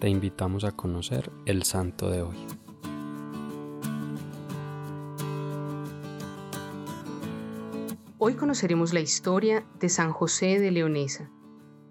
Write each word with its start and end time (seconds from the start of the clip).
te 0.00 0.08
invitamos 0.08 0.64
a 0.64 0.72
conocer 0.72 1.30
el 1.44 1.62
santo 1.62 2.10
de 2.10 2.22
hoy. 2.22 2.36
Hoy 8.18 8.34
conoceremos 8.34 8.92
la 8.94 9.00
historia 9.00 9.64
de 9.78 9.88
San 9.88 10.12
José 10.12 10.58
de 10.58 10.70
Leonesa. 10.70 11.30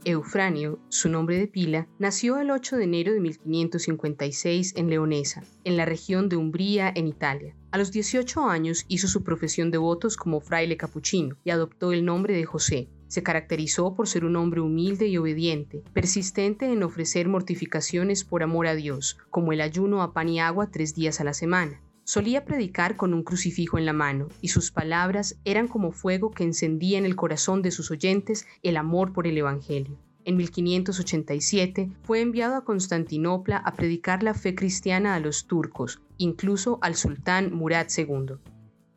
Eufranio, 0.05 0.79
su 0.89 1.09
nombre 1.09 1.37
de 1.37 1.47
pila, 1.47 1.87
nació 1.99 2.39
el 2.39 2.51
8 2.51 2.77
de 2.77 2.83
enero 2.85 3.13
de 3.13 3.19
1556 3.19 4.73
en 4.75 4.89
Leonesa, 4.89 5.43
en 5.63 5.77
la 5.77 5.85
región 5.85 6.29
de 6.29 6.37
Umbría, 6.37 6.91
en 6.95 7.07
Italia. 7.07 7.55
A 7.71 7.77
los 7.77 7.91
18 7.91 8.43
años 8.49 8.85
hizo 8.87 9.07
su 9.07 9.23
profesión 9.23 9.69
de 9.71 9.77
votos 9.77 10.17
como 10.17 10.39
fraile 10.39 10.77
capuchino 10.77 11.35
y 11.43 11.51
adoptó 11.51 11.91
el 11.91 12.05
nombre 12.05 12.33
de 12.33 12.45
José, 12.45 12.89
se 13.09 13.21
caracterizó 13.23 13.93
por 13.93 14.07
ser 14.07 14.23
un 14.23 14.37
hombre 14.37 14.61
humilde 14.61 15.07
y 15.07 15.17
obediente, 15.17 15.83
persistente 15.91 16.71
en 16.71 16.83
ofrecer 16.83 17.27
mortificaciones 17.27 18.23
por 18.23 18.43
amor 18.43 18.67
a 18.67 18.75
Dios, 18.75 19.17
como 19.29 19.51
el 19.51 19.59
ayuno 19.59 20.01
a 20.01 20.13
pan 20.13 20.29
y 20.29 20.39
agua 20.39 20.71
tres 20.71 20.95
días 20.95 21.19
a 21.19 21.25
la 21.25 21.33
semana. 21.33 21.81
Solía 22.05 22.45
predicar 22.45 22.95
con 22.95 23.13
un 23.13 23.23
crucifijo 23.23 23.77
en 23.77 23.85
la 23.85 23.93
mano, 23.93 24.29
y 24.41 24.47
sus 24.47 24.71
palabras 24.71 25.37
eran 25.43 25.67
como 25.67 25.91
fuego 25.91 26.31
que 26.31 26.43
encendía 26.43 26.97
en 26.97 27.05
el 27.05 27.15
corazón 27.15 27.61
de 27.61 27.71
sus 27.71 27.91
oyentes 27.91 28.47
el 28.63 28.77
amor 28.77 29.11
por 29.11 29.27
el 29.27 29.37
Evangelio. 29.37 29.99
En 30.25 30.37
1587 30.37 31.91
fue 32.03 32.21
enviado 32.21 32.55
a 32.55 32.63
Constantinopla 32.63 33.57
a 33.57 33.73
predicar 33.73 34.21
la 34.21 34.33
fe 34.33 34.53
cristiana 34.53 35.15
a 35.15 35.19
los 35.19 35.47
turcos, 35.47 36.01
incluso 36.17 36.77
al 36.81 36.95
sultán 36.95 37.53
Murad 37.53 37.87
II. 37.95 38.37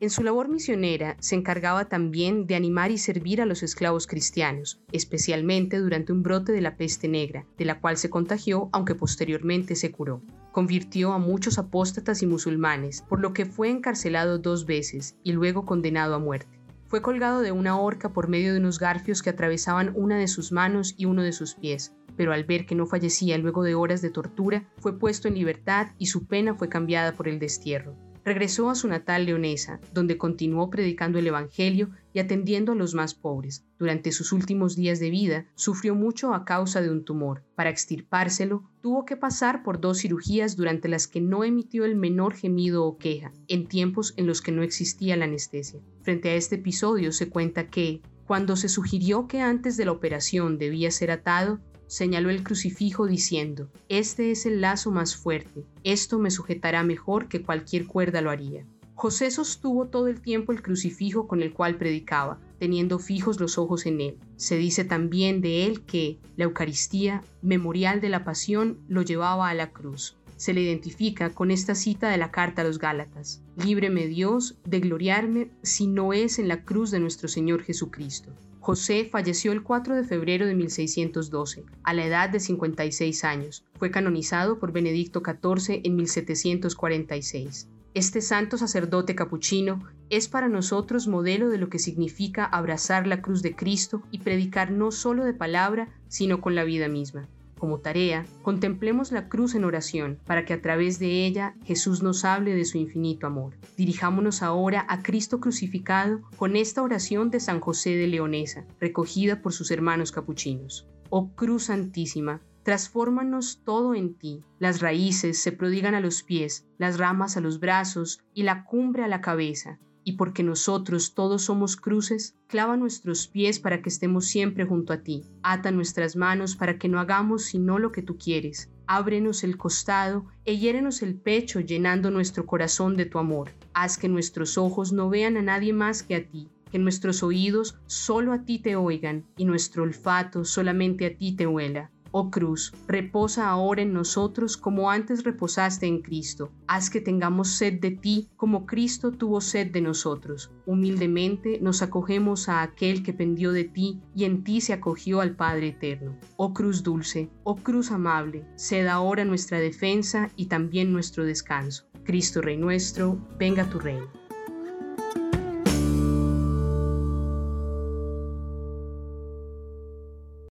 En 0.03 0.09
su 0.09 0.21
labor 0.21 0.49
misionera 0.49 1.15
se 1.21 1.35
encargaba 1.35 1.85
también 1.85 2.45
de 2.45 2.55
animar 2.55 2.91
y 2.91 2.97
servir 2.97 3.41
a 3.41 3.45
los 3.45 3.63
esclavos 3.63 4.05
cristianos, 4.05 4.81
especialmente 4.91 5.79
durante 5.79 6.11
un 6.11 6.23
brote 6.23 6.51
de 6.51 6.59
la 6.59 6.75
peste 6.75 7.07
negra, 7.07 7.45
de 7.57 7.63
la 7.63 7.79
cual 7.79 7.95
se 7.95 8.09
contagió 8.09 8.67
aunque 8.73 8.95
posteriormente 8.95 9.77
se 9.77 9.93
curó. 9.93 10.21
Convirtió 10.51 11.13
a 11.13 11.19
muchos 11.19 11.57
apóstatas 11.57 12.21
y 12.21 12.27
musulmanes, 12.27 13.01
por 13.07 13.21
lo 13.21 13.31
que 13.31 13.45
fue 13.45 13.69
encarcelado 13.69 14.39
dos 14.39 14.65
veces 14.65 15.15
y 15.23 15.31
luego 15.31 15.65
condenado 15.65 16.15
a 16.15 16.19
muerte. 16.19 16.59
Fue 16.89 17.01
colgado 17.01 17.39
de 17.39 17.53
una 17.53 17.79
horca 17.79 18.11
por 18.11 18.27
medio 18.27 18.51
de 18.51 18.59
unos 18.59 18.79
garfios 18.79 19.21
que 19.21 19.29
atravesaban 19.29 19.93
una 19.95 20.17
de 20.17 20.27
sus 20.27 20.51
manos 20.51 20.95
y 20.97 21.05
uno 21.05 21.23
de 21.23 21.31
sus 21.31 21.55
pies, 21.55 21.93
pero 22.17 22.33
al 22.33 22.43
ver 22.43 22.65
que 22.65 22.75
no 22.75 22.87
fallecía 22.87 23.37
luego 23.37 23.63
de 23.63 23.75
horas 23.75 24.01
de 24.01 24.09
tortura, 24.09 24.69
fue 24.79 24.99
puesto 24.99 25.29
en 25.29 25.35
libertad 25.35 25.93
y 25.97 26.07
su 26.07 26.25
pena 26.25 26.55
fue 26.55 26.67
cambiada 26.67 27.13
por 27.13 27.29
el 27.29 27.39
destierro 27.39 27.95
regresó 28.23 28.69
a 28.69 28.75
su 28.75 28.87
natal 28.87 29.25
leonesa, 29.25 29.79
donde 29.93 30.17
continuó 30.17 30.69
predicando 30.69 31.19
el 31.19 31.27
Evangelio 31.27 31.89
y 32.13 32.19
atendiendo 32.19 32.71
a 32.71 32.75
los 32.75 32.93
más 32.93 33.15
pobres. 33.15 33.65
Durante 33.77 34.11
sus 34.11 34.31
últimos 34.31 34.75
días 34.75 34.99
de 34.99 35.09
vida, 35.09 35.45
sufrió 35.55 35.95
mucho 35.95 36.33
a 36.33 36.45
causa 36.45 36.81
de 36.81 36.89
un 36.89 37.03
tumor. 37.03 37.43
Para 37.55 37.69
extirpárselo, 37.69 38.69
tuvo 38.81 39.05
que 39.05 39.17
pasar 39.17 39.63
por 39.63 39.81
dos 39.81 39.99
cirugías 39.99 40.55
durante 40.55 40.87
las 40.87 41.07
que 41.07 41.21
no 41.21 41.43
emitió 41.43 41.85
el 41.85 41.95
menor 41.95 42.35
gemido 42.35 42.85
o 42.85 42.97
queja, 42.97 43.31
en 43.47 43.67
tiempos 43.67 44.13
en 44.17 44.27
los 44.27 44.41
que 44.41 44.51
no 44.51 44.63
existía 44.63 45.17
la 45.17 45.25
anestesia. 45.25 45.81
Frente 46.01 46.29
a 46.29 46.35
este 46.35 46.55
episodio 46.55 47.11
se 47.11 47.29
cuenta 47.29 47.67
que, 47.67 48.01
cuando 48.25 48.55
se 48.55 48.69
sugirió 48.69 49.27
que 49.27 49.41
antes 49.41 49.77
de 49.77 49.85
la 49.85 49.91
operación 49.91 50.57
debía 50.57 50.91
ser 50.91 51.11
atado, 51.11 51.59
señaló 51.87 52.29
el 52.29 52.43
crucifijo 52.43 53.05
diciendo, 53.07 53.69
Este 53.89 54.31
es 54.31 54.45
el 54.45 54.61
lazo 54.61 54.91
más 54.91 55.15
fuerte, 55.15 55.65
esto 55.83 56.19
me 56.19 56.31
sujetará 56.31 56.83
mejor 56.83 57.27
que 57.27 57.43
cualquier 57.43 57.85
cuerda 57.85 58.21
lo 58.21 58.31
haría. 58.31 58.65
José 58.95 59.31
sostuvo 59.31 59.87
todo 59.87 60.07
el 60.07 60.21
tiempo 60.21 60.51
el 60.51 60.61
crucifijo 60.61 61.27
con 61.27 61.41
el 61.41 61.51
cual 61.53 61.77
predicaba, 61.77 62.39
teniendo 62.59 62.99
fijos 62.99 63.39
los 63.39 63.57
ojos 63.57 63.85
en 63.85 63.99
él. 63.99 64.17
Se 64.37 64.55
dice 64.55 64.85
también 64.85 65.41
de 65.41 65.65
él 65.65 65.83
que 65.83 66.19
la 66.35 66.45
Eucaristía, 66.45 67.23
memorial 67.41 68.01
de 68.01 68.09
la 68.09 68.23
pasión, 68.23 68.79
lo 68.87 69.01
llevaba 69.01 69.49
a 69.49 69.53
la 69.53 69.71
cruz. 69.71 70.15
Se 70.43 70.53
le 70.53 70.59
identifica 70.59 71.29
con 71.29 71.51
esta 71.51 71.73
cita 71.73 72.09
de 72.09 72.17
la 72.17 72.29
carta 72.29 72.63
a 72.63 72.65
los 72.65 72.77
Gálatas, 72.77 73.41
Líbreme 73.55 74.07
Dios 74.07 74.57
de 74.65 74.81
gloriarme 74.81 75.51
si 75.61 75.87
no 75.87 76.11
es 76.11 76.37
en 76.37 76.49
la 76.49 76.65
cruz 76.65 76.91
de 76.91 76.99
nuestro 76.99 77.29
Señor 77.29 77.63
Jesucristo. 77.63 78.29
José 78.59 79.07
falleció 79.09 79.53
el 79.53 79.63
4 79.63 79.95
de 79.95 80.03
febrero 80.03 80.45
de 80.45 80.53
1612, 80.53 81.63
a 81.83 81.93
la 81.93 82.05
edad 82.05 82.29
de 82.29 82.41
56 82.41 83.23
años. 83.23 83.63
Fue 83.79 83.89
canonizado 83.89 84.59
por 84.59 84.73
Benedicto 84.73 85.23
XIV 85.25 85.79
en 85.81 85.95
1746. 85.95 87.69
Este 87.93 88.19
santo 88.19 88.57
sacerdote 88.57 89.15
capuchino 89.15 89.81
es 90.09 90.27
para 90.27 90.49
nosotros 90.49 91.07
modelo 91.07 91.47
de 91.47 91.57
lo 91.57 91.69
que 91.69 91.79
significa 91.79 92.43
abrazar 92.43 93.07
la 93.07 93.21
cruz 93.21 93.43
de 93.43 93.55
Cristo 93.55 94.03
y 94.11 94.19
predicar 94.19 94.71
no 94.71 94.91
solo 94.91 95.23
de 95.23 95.33
palabra, 95.33 95.87
sino 96.09 96.41
con 96.41 96.53
la 96.53 96.65
vida 96.65 96.89
misma. 96.89 97.29
Como 97.63 97.79
tarea, 97.79 98.25
contemplemos 98.41 99.13
la 99.13 99.29
cruz 99.29 99.55
en 99.55 99.63
oración 99.63 100.19
para 100.25 100.43
que 100.43 100.51
a 100.51 100.61
través 100.61 100.99
de 100.99 101.25
ella 101.25 101.55
Jesús 101.63 102.03
nos 102.03 102.25
hable 102.25 102.53
de 102.53 102.65
su 102.65 102.77
infinito 102.77 103.25
amor. 103.25 103.53
Dirijámonos 103.77 104.43
ahora 104.43 104.85
a 104.89 105.01
Cristo 105.01 105.39
crucificado 105.39 106.19
con 106.35 106.57
esta 106.57 106.81
oración 106.81 107.29
de 107.29 107.39
San 107.39 107.61
José 107.61 107.91
de 107.91 108.07
Leonesa, 108.07 108.65
recogida 108.81 109.41
por 109.41 109.53
sus 109.53 109.71
hermanos 109.71 110.11
capuchinos. 110.11 110.89
Oh 111.09 111.29
Cruz 111.35 111.67
Santísima, 111.67 112.41
transfórmanos 112.63 113.61
todo 113.63 113.95
en 113.95 114.15
ti. 114.15 114.43
Las 114.59 114.81
raíces 114.81 115.41
se 115.41 115.53
prodigan 115.53 115.95
a 115.95 116.01
los 116.01 116.21
pies, 116.21 116.65
las 116.77 116.97
ramas 116.97 117.37
a 117.37 117.39
los 117.39 117.61
brazos 117.61 118.19
y 118.33 118.43
la 118.43 118.65
cumbre 118.65 119.05
a 119.05 119.07
la 119.07 119.21
cabeza 119.21 119.79
y 120.03 120.13
porque 120.13 120.43
nosotros 120.43 121.13
todos 121.13 121.43
somos 121.43 121.75
cruces, 121.75 122.35
clava 122.47 122.77
nuestros 122.77 123.27
pies 123.27 123.59
para 123.59 123.81
que 123.81 123.89
estemos 123.89 124.25
siempre 124.25 124.65
junto 124.65 124.93
a 124.93 125.03
ti, 125.03 125.23
ata 125.41 125.71
nuestras 125.71 126.15
manos 126.15 126.55
para 126.55 126.77
que 126.77 126.89
no 126.89 126.99
hagamos 126.99 127.43
sino 127.43 127.79
lo 127.79 127.91
que 127.91 128.01
tú 128.01 128.17
quieres, 128.17 128.69
ábrenos 128.87 129.43
el 129.43 129.57
costado 129.57 130.25
e 130.45 130.57
hiérenos 130.57 131.01
el 131.01 131.15
pecho 131.15 131.59
llenando 131.59 132.11
nuestro 132.11 132.45
corazón 132.45 132.97
de 132.97 133.05
tu 133.05 133.19
amor, 133.19 133.51
haz 133.73 133.97
que 133.97 134.09
nuestros 134.09 134.57
ojos 134.57 134.91
no 134.91 135.09
vean 135.09 135.37
a 135.37 135.41
nadie 135.41 135.73
más 135.73 136.03
que 136.03 136.15
a 136.15 136.25
ti, 136.25 136.49
que 136.71 136.79
nuestros 136.79 137.21
oídos 137.21 137.77
solo 137.85 138.33
a 138.33 138.45
ti 138.45 138.59
te 138.59 138.75
oigan 138.75 139.25
y 139.37 139.45
nuestro 139.45 139.83
olfato 139.83 140.43
solamente 140.43 141.05
a 141.05 141.15
ti 141.15 141.35
te 141.35 141.45
huela. 141.45 141.92
Oh 142.15 142.29
cruz, 142.29 142.71
reposa 142.87 143.49
ahora 143.49 143.81
en 143.81 143.91
nosotros 143.91 144.55
como 144.55 144.91
antes 144.91 145.23
reposaste 145.23 145.87
en 145.87 146.03
Cristo. 146.03 146.51
Haz 146.67 146.91
que 146.91 147.01
tengamos 147.01 147.55
sed 147.55 147.79
de 147.79 147.89
ti 147.89 148.29
como 148.35 148.67
Cristo 148.67 149.11
tuvo 149.11 149.41
sed 149.41 149.71
de 149.71 149.81
nosotros. 149.81 150.51
Humildemente 150.67 151.57
nos 151.59 151.81
acogemos 151.81 152.49
a 152.49 152.61
aquel 152.61 153.01
que 153.01 153.13
pendió 153.13 153.51
de 153.51 153.63
ti 153.63 153.99
y 154.15 154.25
en 154.25 154.43
ti 154.43 154.61
se 154.61 154.73
acogió 154.73 155.21
al 155.21 155.35
Padre 155.35 155.69
eterno. 155.69 156.15
Oh 156.37 156.53
cruz 156.53 156.83
dulce, 156.83 157.31
oh 157.43 157.55
cruz 157.55 157.89
amable, 157.89 158.45
sed 158.57 158.85
ahora 158.85 159.25
nuestra 159.25 159.57
defensa 159.57 160.29
y 160.35 160.45
también 160.45 160.93
nuestro 160.93 161.25
descanso. 161.25 161.85
Cristo 162.03 162.41
Rey 162.41 162.57
nuestro, 162.57 163.17
venga 163.39 163.67
tu 163.67 163.79
reino. 163.79 164.22